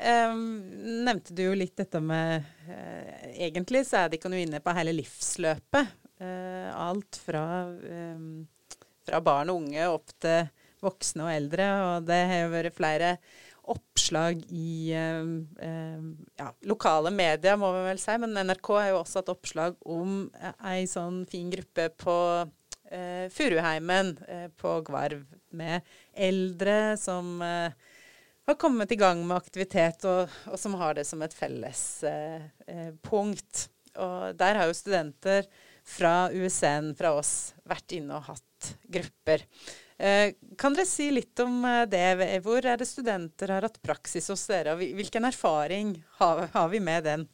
eh, 0.02 0.34
nevnte 0.34 1.30
du 1.38 1.44
jo 1.44 1.54
litt 1.54 1.76
dette 1.78 2.00
med 2.02 2.42
eh, 2.66 3.30
Egentlig 3.46 3.84
så 3.86 4.00
er 4.00 4.10
det 4.10 4.18
ikke 4.18 4.32
noe 4.32 4.42
inne 4.42 4.58
på 4.64 4.74
hele 4.74 4.96
livsløpet. 4.96 5.94
Eh, 6.18 6.66
alt 6.74 7.20
fra, 7.22 7.44
eh, 7.86 8.82
fra 9.06 9.22
barn 9.22 9.54
og 9.54 9.62
unge 9.62 9.86
opp 9.94 10.10
til 10.18 10.50
voksne 10.82 11.28
og 11.28 11.34
eldre. 11.36 11.70
Og 11.86 12.10
det 12.10 12.18
har 12.32 12.42
jo 12.42 12.52
vært 12.56 12.74
flere 12.74 13.14
oppslag 13.70 14.42
i 14.50 14.92
eh, 14.96 15.66
eh, 15.66 16.02
ja, 16.40 16.48
lokale 16.66 17.12
medier, 17.14 17.58
må 17.60 17.70
vi 17.76 17.84
vel 17.86 18.00
si. 18.02 18.16
Men 18.22 18.34
NRK 18.48 18.72
har 18.78 18.90
jo 18.90 19.00
også 19.02 19.22
hatt 19.22 19.32
oppslag 19.32 19.78
om 19.86 20.26
ei 20.68 20.82
sånn 20.90 21.22
fin 21.30 21.50
gruppe 21.52 21.88
på 22.02 22.16
eh, 22.90 23.26
Furuheimen 23.32 24.16
eh, 24.28 24.48
på 24.58 24.78
Gvarv, 24.86 25.24
med 25.52 25.86
eldre 26.12 26.96
som 27.00 27.36
eh, 27.44 27.74
har 28.48 28.58
kommet 28.58 28.92
i 28.92 28.98
gang 28.98 29.22
med 29.26 29.36
aktivitet, 29.38 30.04
og, 30.08 30.32
og 30.50 30.58
som 30.58 30.74
har 30.80 30.98
det 30.98 31.06
som 31.08 31.22
et 31.22 31.36
felles 31.36 31.84
eh, 32.08 32.90
punkt. 33.06 33.68
Og 34.02 34.32
der 34.40 34.58
har 34.58 34.70
jo 34.70 34.76
studenter 34.76 35.46
fra 35.86 36.30
USN, 36.32 36.92
fra 36.98 37.14
oss, 37.18 37.52
vært 37.68 37.94
inne 37.96 38.18
og 38.18 38.30
hatt 38.30 38.72
grupper. 38.90 39.44
Eh, 40.02 40.32
kan 40.58 40.74
dere 40.74 40.88
si 40.88 41.06
litt 41.14 41.38
om 41.44 41.60
eh, 41.62 41.84
det? 41.86 42.40
Hvor 42.42 42.64
er 42.66 42.80
det 42.80 42.88
studenter 42.90 43.52
har 43.54 43.62
hatt 43.68 43.78
praksis 43.84 44.26
hos 44.32 44.42
dere? 44.50 44.74
og 44.74 44.80
Hvilken 44.98 45.28
erfaring 45.28 45.92
har, 46.18 46.70
vi 46.72 46.80
med 46.82 47.04
den, 47.06 47.26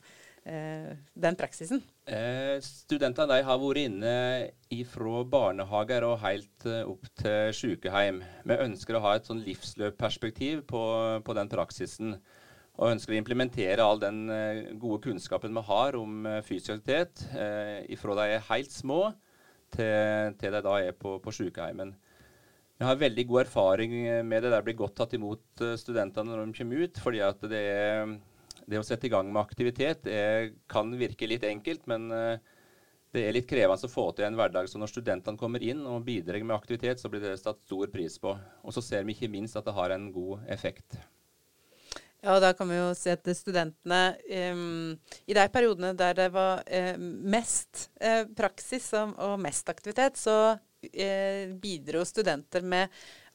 eh, 0.45 0.91
den 1.17 1.39
praksisen? 1.39 1.81
Eh, 2.05 2.59
studentene 2.61 3.39
har 3.47 3.61
vært 3.63 3.81
inne 3.87 4.83
fra 4.91 5.23
barnehager 5.25 6.05
og 6.11 6.21
helt 6.27 6.67
opp 6.83 7.09
til 7.23 7.55
sykehjem. 7.57 8.21
Vi 8.45 8.59
ønsker 8.67 8.99
å 8.99 9.05
ha 9.07 9.15
et 9.17 9.31
sånn 9.31 9.41
livsløpperspektiv 9.47 10.67
på, 10.69 10.83
på 11.25 11.37
den 11.39 11.49
praksisen. 11.49 12.19
Og 12.79 12.93
ønsker 12.93 13.15
å 13.15 13.19
implementere 13.19 13.83
all 13.83 13.99
den 13.99 14.29
gode 14.79 15.01
kunnskapen 15.09 15.57
vi 15.57 15.65
har 15.67 15.97
om 15.99 16.29
fysisk 16.47 16.77
aktivitet 16.77 17.25
eh, 17.33 17.97
fra 17.99 18.19
de 18.21 18.29
er 18.37 18.45
helt 18.53 18.77
små 18.77 19.01
til, 19.73 20.37
til 20.39 20.53
de 20.53 20.63
da 20.69 20.77
er 20.85 20.93
på, 20.93 21.17
på 21.25 21.35
sykehjemmen. 21.35 21.97
Jeg 22.79 22.87
har 22.87 23.01
veldig 23.01 23.25
god 23.27 23.41
erfaring 23.43 23.95
med 24.23 24.45
det. 24.45 24.53
Det 24.53 24.61
blir 24.69 24.77
godt 24.79 24.95
tatt 25.01 25.17
imot 25.19 25.63
eh, 25.67 25.75
studentene 25.81 26.31
når 26.31 26.45
de 26.45 26.59
kommer 26.61 26.85
ut. 26.85 27.01
fordi 27.03 27.25
at 27.27 27.43
det, 27.51 27.65
det 28.71 28.79
å 28.79 28.87
sette 28.87 29.09
i 29.09 29.11
gang 29.11 29.27
med 29.33 29.43
aktivitet 29.43 30.07
er, 30.07 30.53
kan 30.71 30.95
virke 31.01 31.27
litt 31.27 31.47
enkelt, 31.49 31.89
men 31.91 32.07
eh, 32.15 32.55
det 33.17 33.25
er 33.25 33.35
litt 33.35 33.49
krevende 33.51 33.89
å 33.89 33.91
få 33.91 34.07
til 34.15 34.29
en 34.29 34.39
hverdag. 34.39 34.71
Så 34.71 34.79
når 34.79 34.93
studentene 34.93 35.41
kommer 35.41 35.65
inn 35.65 35.83
og 35.91 36.07
bidrar 36.07 36.45
med 36.45 36.55
aktivitet, 36.55 37.03
så 37.03 37.11
blir 37.11 37.25
det 37.25 37.39
satt 37.41 37.65
stor 37.67 37.91
pris 37.91 38.19
på. 38.23 38.37
Og 38.63 38.75
så 38.77 38.85
ser 38.85 39.07
vi 39.09 39.17
ikke 39.17 39.33
minst 39.33 39.59
at 39.59 39.67
det 39.67 39.75
har 39.75 39.97
en 39.97 40.11
god 40.15 40.47
effekt. 40.47 41.01
Ja, 42.19 42.35
og 42.35 42.43
da 42.43 42.51
kan 42.57 42.67
vi 42.67 42.75
jo 42.75 42.89
si 42.99 43.13
at 43.15 43.29
studentene 43.39 44.01
um, 44.51 44.97
I 45.31 45.37
de 45.39 45.45
periodene 45.55 45.93
der 45.95 46.17
det 46.19 46.27
var 46.35 46.65
uh, 46.67 46.97
mest 46.99 47.85
uh, 48.03 48.25
praksis 48.39 48.89
og, 48.99 49.13
og, 49.23 49.37
mest 49.39 49.71
aktivitet, 49.71 50.19
så 50.19 50.35
eh, 50.51 50.59
bidro 51.63 52.05
studenter 52.07 52.63
med 52.63 52.93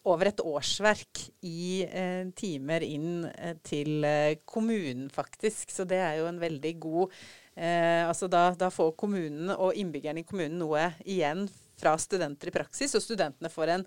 over 0.09 0.29
et 0.29 0.41
årsverk 0.43 1.21
i 1.47 1.83
eh, 1.85 2.27
timer 2.35 2.83
inn 2.85 3.25
eh, 3.31 3.55
til 3.63 4.03
eh, 4.07 4.39
kommunen, 4.45 5.07
faktisk. 5.13 5.71
Så 5.71 5.87
det 5.87 6.01
er 6.03 6.19
jo 6.19 6.27
en 6.27 6.41
veldig 6.41 6.73
god 6.83 7.13
eh, 7.55 8.03
Altså 8.03 8.27
da, 8.31 8.49
da, 8.59 8.69
får 8.73 8.95
kommunen 8.99 9.53
og 9.55 9.77
innbyggerne 9.79 10.23
i 10.23 10.27
kommunen 10.27 10.59
noe 10.59 10.89
igjen 11.05 11.47
fra 11.79 11.93
studenter 11.99 12.49
i 12.49 12.53
praksis, 12.53 12.93
og 12.95 13.03
studentene 13.03 13.51
får 13.51 13.71
en 13.73 13.85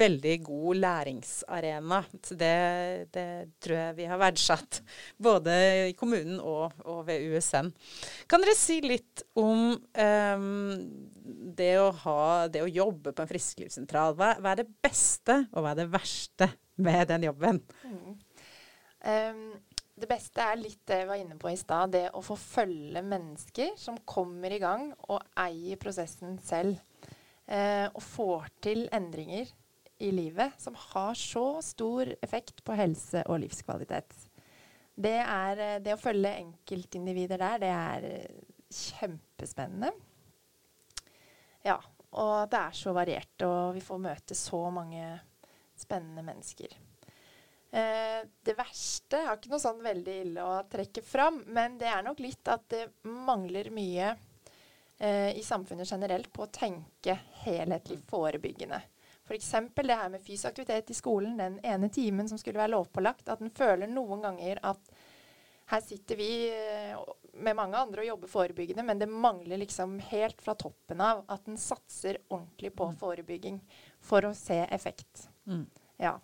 veldig 0.00 0.34
god 0.46 0.80
læringsarena. 0.80 2.00
Så 2.24 2.36
det, 2.38 2.52
det 3.14 3.26
tror 3.62 3.78
jeg 3.80 3.98
vi 3.98 4.08
har 4.10 4.20
verdsatt, 4.20 4.80
både 5.22 5.56
i 5.90 5.94
kommunen 5.98 6.40
og, 6.40 6.74
og 6.88 7.04
ved 7.08 7.26
USN. 7.30 7.70
Kan 8.30 8.44
dere 8.44 8.56
si 8.58 8.80
litt 8.84 9.26
om 9.38 9.76
um, 9.76 10.48
det, 11.56 11.72
å 11.82 11.92
ha, 12.06 12.20
det, 12.52 12.64
å 12.64 12.72
jobbe 12.72 13.12
på 13.12 13.24
en 13.24 13.30
frisklivssentral? 13.30 14.16
Hva, 14.18 14.34
hva, 14.40 14.54
er 14.54 14.64
det 14.64 14.70
beste, 14.84 15.42
og 15.52 15.62
hva 15.62 15.74
er 15.74 15.84
det 15.84 15.90
verste 15.92 16.50
med 16.82 17.06
den 17.12 17.28
jobben? 17.28 17.62
Mm. 17.84 18.18
Um, 19.06 19.48
det 19.96 20.08
beste 20.10 20.44
er 20.44 20.58
litt 20.60 20.82
det 20.88 20.98
jeg 21.00 21.08
var 21.08 21.20
inne 21.20 21.38
på 21.40 21.48
i 21.48 21.56
stad. 21.56 21.94
Det 21.94 22.10
å 22.12 22.20
få 22.24 22.36
følge 22.36 23.00
mennesker 23.00 23.72
som 23.80 23.96
kommer 24.04 24.52
i 24.52 24.60
gang 24.60 24.90
og 25.08 25.22
eier 25.40 25.80
prosessen 25.80 26.36
selv 26.44 26.76
eh, 27.46 27.86
og 27.90 28.02
får 28.02 28.50
til 28.64 28.86
endringer 28.94 29.50
i 29.98 30.10
livet 30.12 30.56
som 30.60 30.76
har 30.92 31.14
så 31.16 31.62
stor 31.64 32.10
effekt 32.20 32.62
på 32.64 32.76
helse 32.76 33.22
og 33.30 33.40
livskvalitet. 33.44 34.16
Det, 34.96 35.18
er, 35.20 35.60
eh, 35.60 35.78
det 35.84 35.94
å 35.96 36.00
følge 36.00 36.34
enkeltindivider 36.40 37.40
der, 37.40 37.62
det 37.62 37.72
er 37.72 38.08
eh, 38.10 38.42
kjempespennende. 38.72 39.92
Ja, 41.66 41.78
og 42.16 42.50
det 42.52 42.60
er 42.60 42.76
så 42.76 42.92
variert, 42.96 43.42
og 43.44 43.74
vi 43.76 43.84
får 43.84 44.02
møte 44.02 44.36
så 44.38 44.60
mange 44.72 45.08
spennende 45.76 46.24
mennesker. 46.24 46.76
Eh, 47.76 48.20
det 48.46 48.54
verste 48.56 49.20
er 49.20 49.34
ikke 49.34 49.52
noe 49.52 49.60
sånn 49.60 49.82
veldig 49.84 50.14
ille 50.22 50.44
å 50.44 50.62
trekke 50.70 51.02
fram, 51.04 51.42
men 51.52 51.76
det 51.80 51.90
er 51.90 52.06
nok 52.06 52.22
litt 52.24 52.48
at 52.48 52.64
det 52.72 52.86
mangler 53.04 53.68
mye 53.74 54.14
i 54.98 55.42
samfunnet 55.44 55.90
generelt 55.90 56.30
på 56.32 56.46
å 56.46 56.48
tenke 56.48 57.18
helhetlig 57.42 57.98
forebyggende. 58.08 58.78
F.eks. 59.26 59.50
det 59.74 59.94
her 59.94 60.08
med 60.08 60.22
fysisk 60.22 60.46
aktivitet 60.52 60.90
i 60.90 60.94
skolen, 60.94 61.36
den 61.36 61.58
ene 61.66 61.88
timen 61.92 62.28
som 62.28 62.38
skulle 62.38 62.60
være 62.60 62.72
lovpålagt, 62.76 63.28
at 63.28 63.42
en 63.42 63.50
føler 63.50 63.90
noen 63.90 64.22
ganger 64.22 64.60
at 64.62 64.92
her 65.66 65.82
sitter 65.82 66.16
vi 66.16 66.30
eh, 66.48 66.98
med 67.32 67.56
mange 67.58 67.78
andre 67.78 68.04
og 68.04 68.08
jobber 68.12 68.30
forebyggende, 68.30 68.84
men 68.86 69.00
det 69.02 69.08
mangler 69.10 69.58
liksom 69.58 69.98
helt 70.12 70.42
fra 70.42 70.54
toppen 70.54 71.02
av 71.02 71.24
at 71.26 71.48
en 71.50 71.58
satser 71.58 72.20
ordentlig 72.28 72.70
på 72.78 72.86
mm. 72.92 72.96
forebygging 73.00 73.58
for 73.98 74.28
å 74.28 74.34
se 74.34 74.60
effekt. 74.70 75.26
Mm. 75.50 75.64
Ja. 75.98 76.14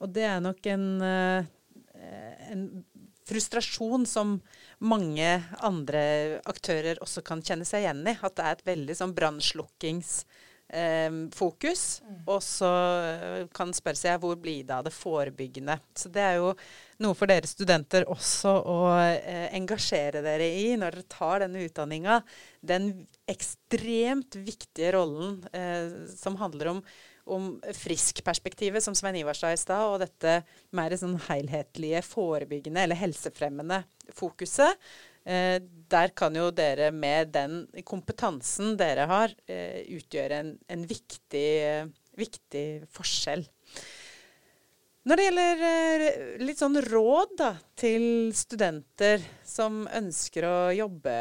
Og 0.00 0.08
det 0.08 0.24
er 0.24 0.40
nok 0.40 0.66
en, 0.72 0.88
eh, 1.04 1.52
en 2.48 2.64
frustrasjon 3.28 4.06
som 4.06 4.40
mange 4.84 5.42
andre 5.64 6.02
aktører 6.48 6.98
også 7.04 7.22
kan 7.24 7.42
kjenne 7.44 7.64
seg 7.68 7.80
igjen 7.84 8.08
i. 8.08 8.16
At 8.20 8.36
det 8.36 8.44
er 8.44 8.52
et 8.56 8.66
veldig 8.68 8.94
sånn 8.98 9.14
brannslukkingsfokus. 9.16 11.84
Eh. 12.00 12.04
Og 12.30 12.42
så 12.44 12.72
kan 13.56 13.72
spørre 13.76 14.00
seg 14.00 14.20
hvor 14.22 14.36
blir 14.40 14.64
det 14.66 14.74
av 14.76 14.84
det 14.86 14.94
forebyggende. 14.96 15.76
Så 15.96 16.06
det 16.12 16.24
er 16.24 16.34
jo 16.42 16.50
noe 17.04 17.14
for 17.18 17.26
dere 17.30 17.46
studenter 17.48 18.02
også 18.12 18.52
å 18.60 18.78
eh, 18.98 19.48
engasjere 19.56 20.20
dere 20.24 20.48
i 20.60 20.76
når 20.80 20.90
dere 20.98 21.12
tar 21.16 21.36
denne 21.46 21.64
utdanninga. 21.64 22.14
Den 22.60 22.84
ekstremt 23.30 24.32
viktige 24.36 24.92
rollen 24.98 25.30
eh, 25.56 25.86
som 26.12 26.36
handler 26.42 26.66
om 26.76 26.80
om 27.24 27.54
friskperspektivet, 27.76 28.84
som 28.84 28.94
Svein 28.96 29.16
Ivar 29.16 29.36
sa 29.38 29.52
i 29.52 29.58
stad, 29.60 29.86
og 29.88 30.02
dette 30.02 30.42
mer 30.76 30.94
sånn 30.98 31.16
helhetlige, 31.28 32.02
forebyggende 32.06 32.84
eller 32.84 33.00
helsefremmende 33.00 33.82
fokuset. 34.16 34.80
Eh, 35.24 35.56
der 35.88 36.12
kan 36.16 36.36
jo 36.36 36.50
dere 36.52 36.90
med 36.92 37.32
den 37.32 37.62
kompetansen 37.88 38.74
dere 38.76 39.06
har, 39.08 39.32
eh, 39.48 39.80
utgjøre 39.96 40.40
en, 40.42 40.50
en 40.68 40.82
viktig, 40.84 41.52
viktig, 42.20 42.66
forskjell. 42.92 43.46
Når 45.04 45.16
det 45.20 45.24
gjelder 45.24 45.64
eh, 46.10 46.20
litt 46.44 46.60
sånn 46.60 46.76
råd 46.80 47.32
da, 47.40 47.54
til 47.76 48.04
studenter 48.36 49.24
som 49.44 49.86
ønsker 49.88 50.48
å 50.48 50.58
jobbe 50.76 51.16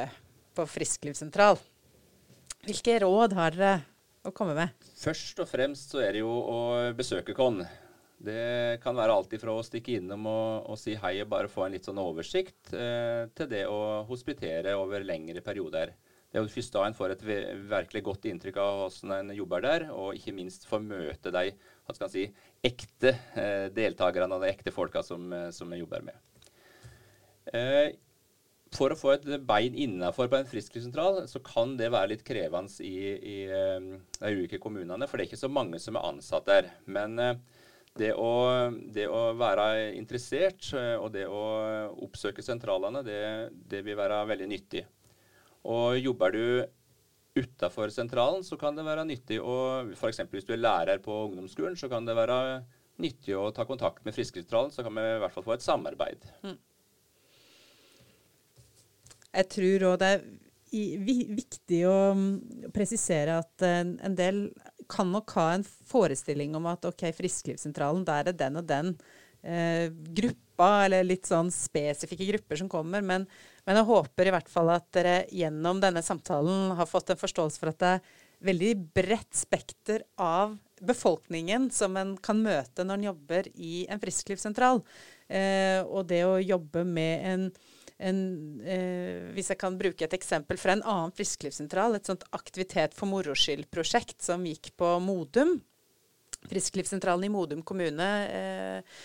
på 0.56 0.68
frisklivssentral, 0.68 1.60
hvilke 2.64 3.00
råd 3.04 3.36
har 3.40 3.56
dere 3.56 3.93
å 4.24 4.34
komme 4.36 4.56
med? 4.58 4.74
Først 5.00 5.40
og 5.44 5.50
fremst 5.50 5.94
så 5.94 6.04
er 6.04 6.16
det 6.16 6.24
jo 6.24 6.32
å 6.32 6.60
besøke 6.98 7.36
Kon. 7.38 7.62
Det 8.24 8.80
kan 8.84 8.96
være 8.96 9.18
alt 9.18 9.34
ifra 9.36 9.52
å 9.52 9.66
stikke 9.66 9.98
innom 10.00 10.30
og, 10.32 10.70
og, 10.72 10.78
si 10.80 10.96
hei 10.96 11.18
og 11.26 11.32
bare 11.34 11.52
få 11.52 11.66
en 11.66 11.74
litt 11.76 11.88
sånn 11.90 12.00
oversikt, 12.00 12.72
eh, 12.72 13.28
til 13.36 13.50
det 13.52 13.66
å 13.68 14.06
hospitere 14.08 14.78
over 14.80 15.04
lengre 15.04 15.44
perioder. 15.44 15.92
Det 16.34 16.40
er 16.40 16.48
jo 16.48 16.50
først 16.50 16.74
da 16.74 16.86
en 16.88 16.96
får 16.98 17.12
et 17.14 17.26
virkelig 17.70 18.02
godt 18.08 18.24
inntrykk 18.26 18.56
av 18.58 18.80
hvordan 18.80 19.12
en 19.20 19.36
jobber 19.38 19.62
der, 19.62 19.84
og 19.94 20.16
ikke 20.18 20.34
minst 20.34 20.64
får 20.66 20.82
møte 20.82 21.34
de 21.36 21.52
si, 22.10 22.24
ekte 22.66 23.12
eh, 23.38 23.68
deltakerne 23.76 24.40
og 24.40 24.42
de 24.42 24.50
ekte 24.50 24.74
folka 24.74 25.04
som, 25.06 25.28
eh, 25.36 25.52
som 25.54 25.70
jeg 25.76 25.84
jobber 25.84 26.08
med. 26.08 26.18
Eh, 27.54 27.92
for 28.74 28.94
å 28.94 28.98
få 28.98 29.16
et 29.16 29.26
bein 29.48 29.76
innafor 29.78 30.30
på 30.32 30.38
en 30.40 30.48
frisklivssentral, 30.50 31.24
så 31.30 31.42
kan 31.46 31.76
det 31.80 31.92
være 31.94 32.14
litt 32.14 32.24
krevende 32.28 32.86
i, 32.86 32.96
i, 33.14 33.38
ehm, 33.54 33.90
de 34.20 34.34
ulike 34.34 34.60
kommunene. 34.62 35.08
For 35.08 35.18
det 35.18 35.26
er 35.26 35.32
ikke 35.32 35.44
så 35.46 35.52
mange 35.52 35.82
som 35.82 35.98
er 36.00 36.08
ansatt 36.10 36.50
der. 36.50 36.70
Men 36.86 37.18
eh, 37.22 37.36
det 38.00 38.14
å, 38.18 38.34
det 38.94 39.08
å 39.10 39.24
være 39.38 39.94
interessert 39.98 40.72
eh, 40.78 40.96
og 40.98 41.12
det 41.14 41.28
å 41.30 41.44
oppsøke 42.06 42.46
sentralene, 42.46 43.04
det, 43.06 43.24
det 43.70 43.84
vil 43.86 44.00
være 44.00 44.24
veldig 44.34 44.50
nyttig. 44.50 44.86
Og 45.70 46.00
jobber 46.02 46.34
du 46.34 46.46
utafor 47.34 47.90
sentralen, 47.94 48.44
så 48.46 48.58
kan 48.62 48.76
det 48.78 48.86
være 48.86 49.06
nyttig 49.10 49.40
å 49.42 49.56
F.eks. 49.96 50.22
hvis 50.30 50.46
du 50.46 50.54
er 50.54 50.62
lærer 50.62 51.02
på 51.02 51.14
ungdomsskolen, 51.28 51.78
så 51.80 51.90
kan 51.90 52.06
det 52.06 52.18
være 52.18 52.38
nyttig 53.02 53.34
å 53.38 53.48
ta 53.56 53.66
kontakt 53.66 54.04
med 54.06 54.14
Frisklivssentralen, 54.14 54.74
så 54.74 54.86
kan 54.86 54.94
vi 54.94 55.06
i 55.16 55.22
hvert 55.24 55.34
fall 55.34 55.46
få 55.48 55.56
et 55.56 55.66
samarbeid. 55.66 56.28
Mm. 56.46 56.60
Jeg 59.34 59.50
tror 59.56 59.88
òg 59.92 60.00
det 60.02 60.12
er 60.14 60.24
viktig 60.74 61.84
å 61.86 61.98
presisere 62.74 63.38
at 63.42 63.66
en 63.66 64.16
del 64.18 64.48
kan 64.90 65.12
nok 65.14 65.34
ha 65.38 65.50
en 65.56 65.66
forestilling 65.66 66.56
om 66.58 66.66
at 66.72 66.86
ok, 66.90 67.08
Frisklivssentralen, 67.18 68.06
der 68.08 68.32
er 68.32 68.38
den 68.38 68.60
og 68.60 68.66
den 68.70 68.94
eh, 69.44 69.90
gruppa, 69.90 70.86
eller 70.86 71.06
litt 71.06 71.30
sånn 71.30 71.52
spesifikke 71.54 72.28
grupper 72.32 72.62
som 72.62 72.70
kommer. 72.72 73.06
Men, 73.06 73.28
men, 73.66 73.80
jeg 73.80 73.90
håper 73.90 74.30
i 74.30 74.36
hvert 74.36 74.52
fall 74.52 74.74
at 74.74 74.90
dere 74.96 75.16
gjennom 75.34 75.82
denne 75.84 76.04
samtalen 76.06 76.74
har 76.78 76.90
fått 76.90 77.14
en 77.14 77.22
forståelse 77.22 77.62
for 77.62 77.74
at 77.74 77.82
det 77.82 77.94
er 77.96 78.06
veldig 78.44 78.74
bredt 78.96 79.38
spekter 79.38 80.04
av 80.20 80.58
befolkningen 80.84 81.70
som 81.72 81.96
en 81.96 82.18
kan 82.20 82.42
møte 82.44 82.84
når 82.84 83.00
en 83.00 83.06
jobber 83.12 83.48
i 83.56 83.86
en 83.92 84.02
frisklivssentral. 84.02 84.82
Eh, 85.32 85.80
og 85.86 86.10
det 86.10 86.26
å 86.28 86.42
jobbe 86.44 86.84
med 86.84 87.30
en, 87.30 87.46
en 88.04 88.20
eh, 88.62 89.32
Hvis 89.36 89.52
jeg 89.54 89.60
kan 89.62 89.78
bruke 89.80 90.06
et 90.06 90.16
eksempel 90.16 90.60
fra 90.60 90.76
en 90.76 90.86
annen 90.86 91.14
frisklivssentral, 91.16 91.96
et 91.98 92.10
sånt 92.10 92.26
aktivitet 92.36 92.96
for 92.98 93.10
moro 93.10 93.36
skyld-prosjekt 93.38 94.22
som 94.26 94.46
gikk 94.48 94.74
på 94.80 94.96
Modum. 95.04 95.58
Frisklivssentralen 96.50 97.28
i 97.28 97.34
Modum 97.34 97.64
kommune. 97.66 98.10
Eh, 98.30 99.04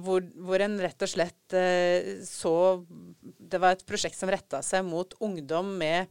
hvor, 0.00 0.22
hvor, 0.38 0.62
en 0.62 0.78
rett 0.80 1.02
og 1.02 1.10
slett 1.10 1.54
eh, 1.58 2.22
så 2.22 2.84
Det 3.18 3.58
var 3.58 3.74
et 3.74 3.86
prosjekt 3.88 4.18
som 4.18 4.30
retta 4.30 4.60
seg 4.62 4.86
mot 4.86 5.10
ungdom 5.26 5.72
med 5.80 6.06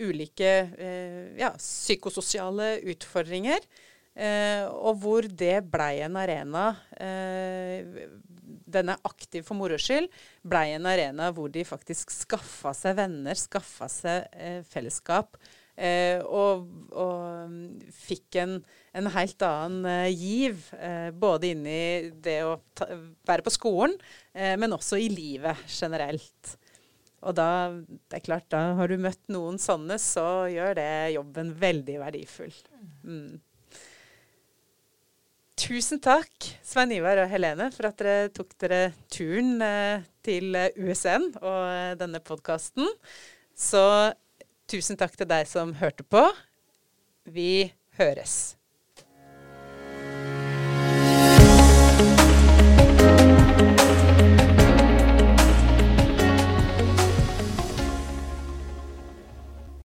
ulike 0.00 0.52
eh, 0.80 1.34
ja, 1.38 1.52
psykososiale 1.58 2.78
utfordringer. 2.94 3.60
Eh, 4.14 4.62
og 4.70 5.00
hvor 5.02 5.26
det 5.26 5.56
blei 5.66 5.98
en 6.04 6.14
arena 6.20 6.68
eh, 7.02 7.82
er 8.70 8.92
Aktiv 9.02 9.42
for 9.42 9.58
moro 9.58 9.74
skyld 9.74 10.06
blei 10.46 10.68
en 10.76 10.86
arena 10.86 11.32
hvor 11.34 11.50
de 11.50 11.64
faktisk 11.66 12.12
skaffa 12.14 12.70
seg 12.78 12.94
venner, 13.00 13.34
skaffa 13.34 13.88
seg 13.90 14.28
eh, 14.38 14.60
fellesskap. 14.70 15.38
Eh, 15.74 16.20
og, 16.22 16.68
og, 16.94 17.50
mm, 17.50 17.88
fikk 17.90 18.38
en, 18.38 18.60
en 18.94 19.10
helt 19.16 19.42
annen 19.42 19.88
eh, 19.90 20.12
giv, 20.14 20.68
både 21.18 21.50
inni 21.50 22.12
det 22.22 22.36
å 22.46 22.60
ta, 22.78 22.86
være 23.26 23.42
på 23.46 23.54
skolen, 23.54 23.96
men 24.34 24.74
også 24.76 25.00
i 25.02 25.08
livet 25.10 25.58
generelt. 25.66 26.54
Og 27.24 27.34
da, 27.34 27.48
det 28.10 28.20
er 28.20 28.24
klart, 28.24 28.46
da 28.52 28.74
har 28.78 28.90
du 28.90 29.00
møtt 29.00 29.22
noen 29.32 29.58
sånne, 29.58 29.96
så 30.02 30.44
gjør 30.52 30.76
det 30.78 30.92
jobben 31.16 31.50
veldig 31.58 31.98
verdifull. 32.02 32.54
Mm. 33.02 33.40
Tusen 35.54 36.00
takk, 36.02 36.48
Svein 36.66 36.90
Ivar 36.96 37.20
og 37.22 37.28
Helene, 37.30 37.68
for 37.70 37.86
at 37.86 38.00
dere 38.00 38.30
tok 38.34 38.56
dere 38.58 38.80
turen 39.12 39.62
eh, 39.62 40.02
til 40.26 40.50
USN 40.74 41.28
og 41.38 41.60
eh, 41.70 41.92
denne 42.00 42.18
podkasten. 42.18 42.88
Så 43.54 43.84
tusen 44.66 44.98
takk 44.98 45.14
til 45.14 45.30
deg 45.30 45.46
som 45.46 45.76
hørte 45.78 46.02
på. 46.10 46.24
Vi 47.30 47.70
høres. 48.00 48.56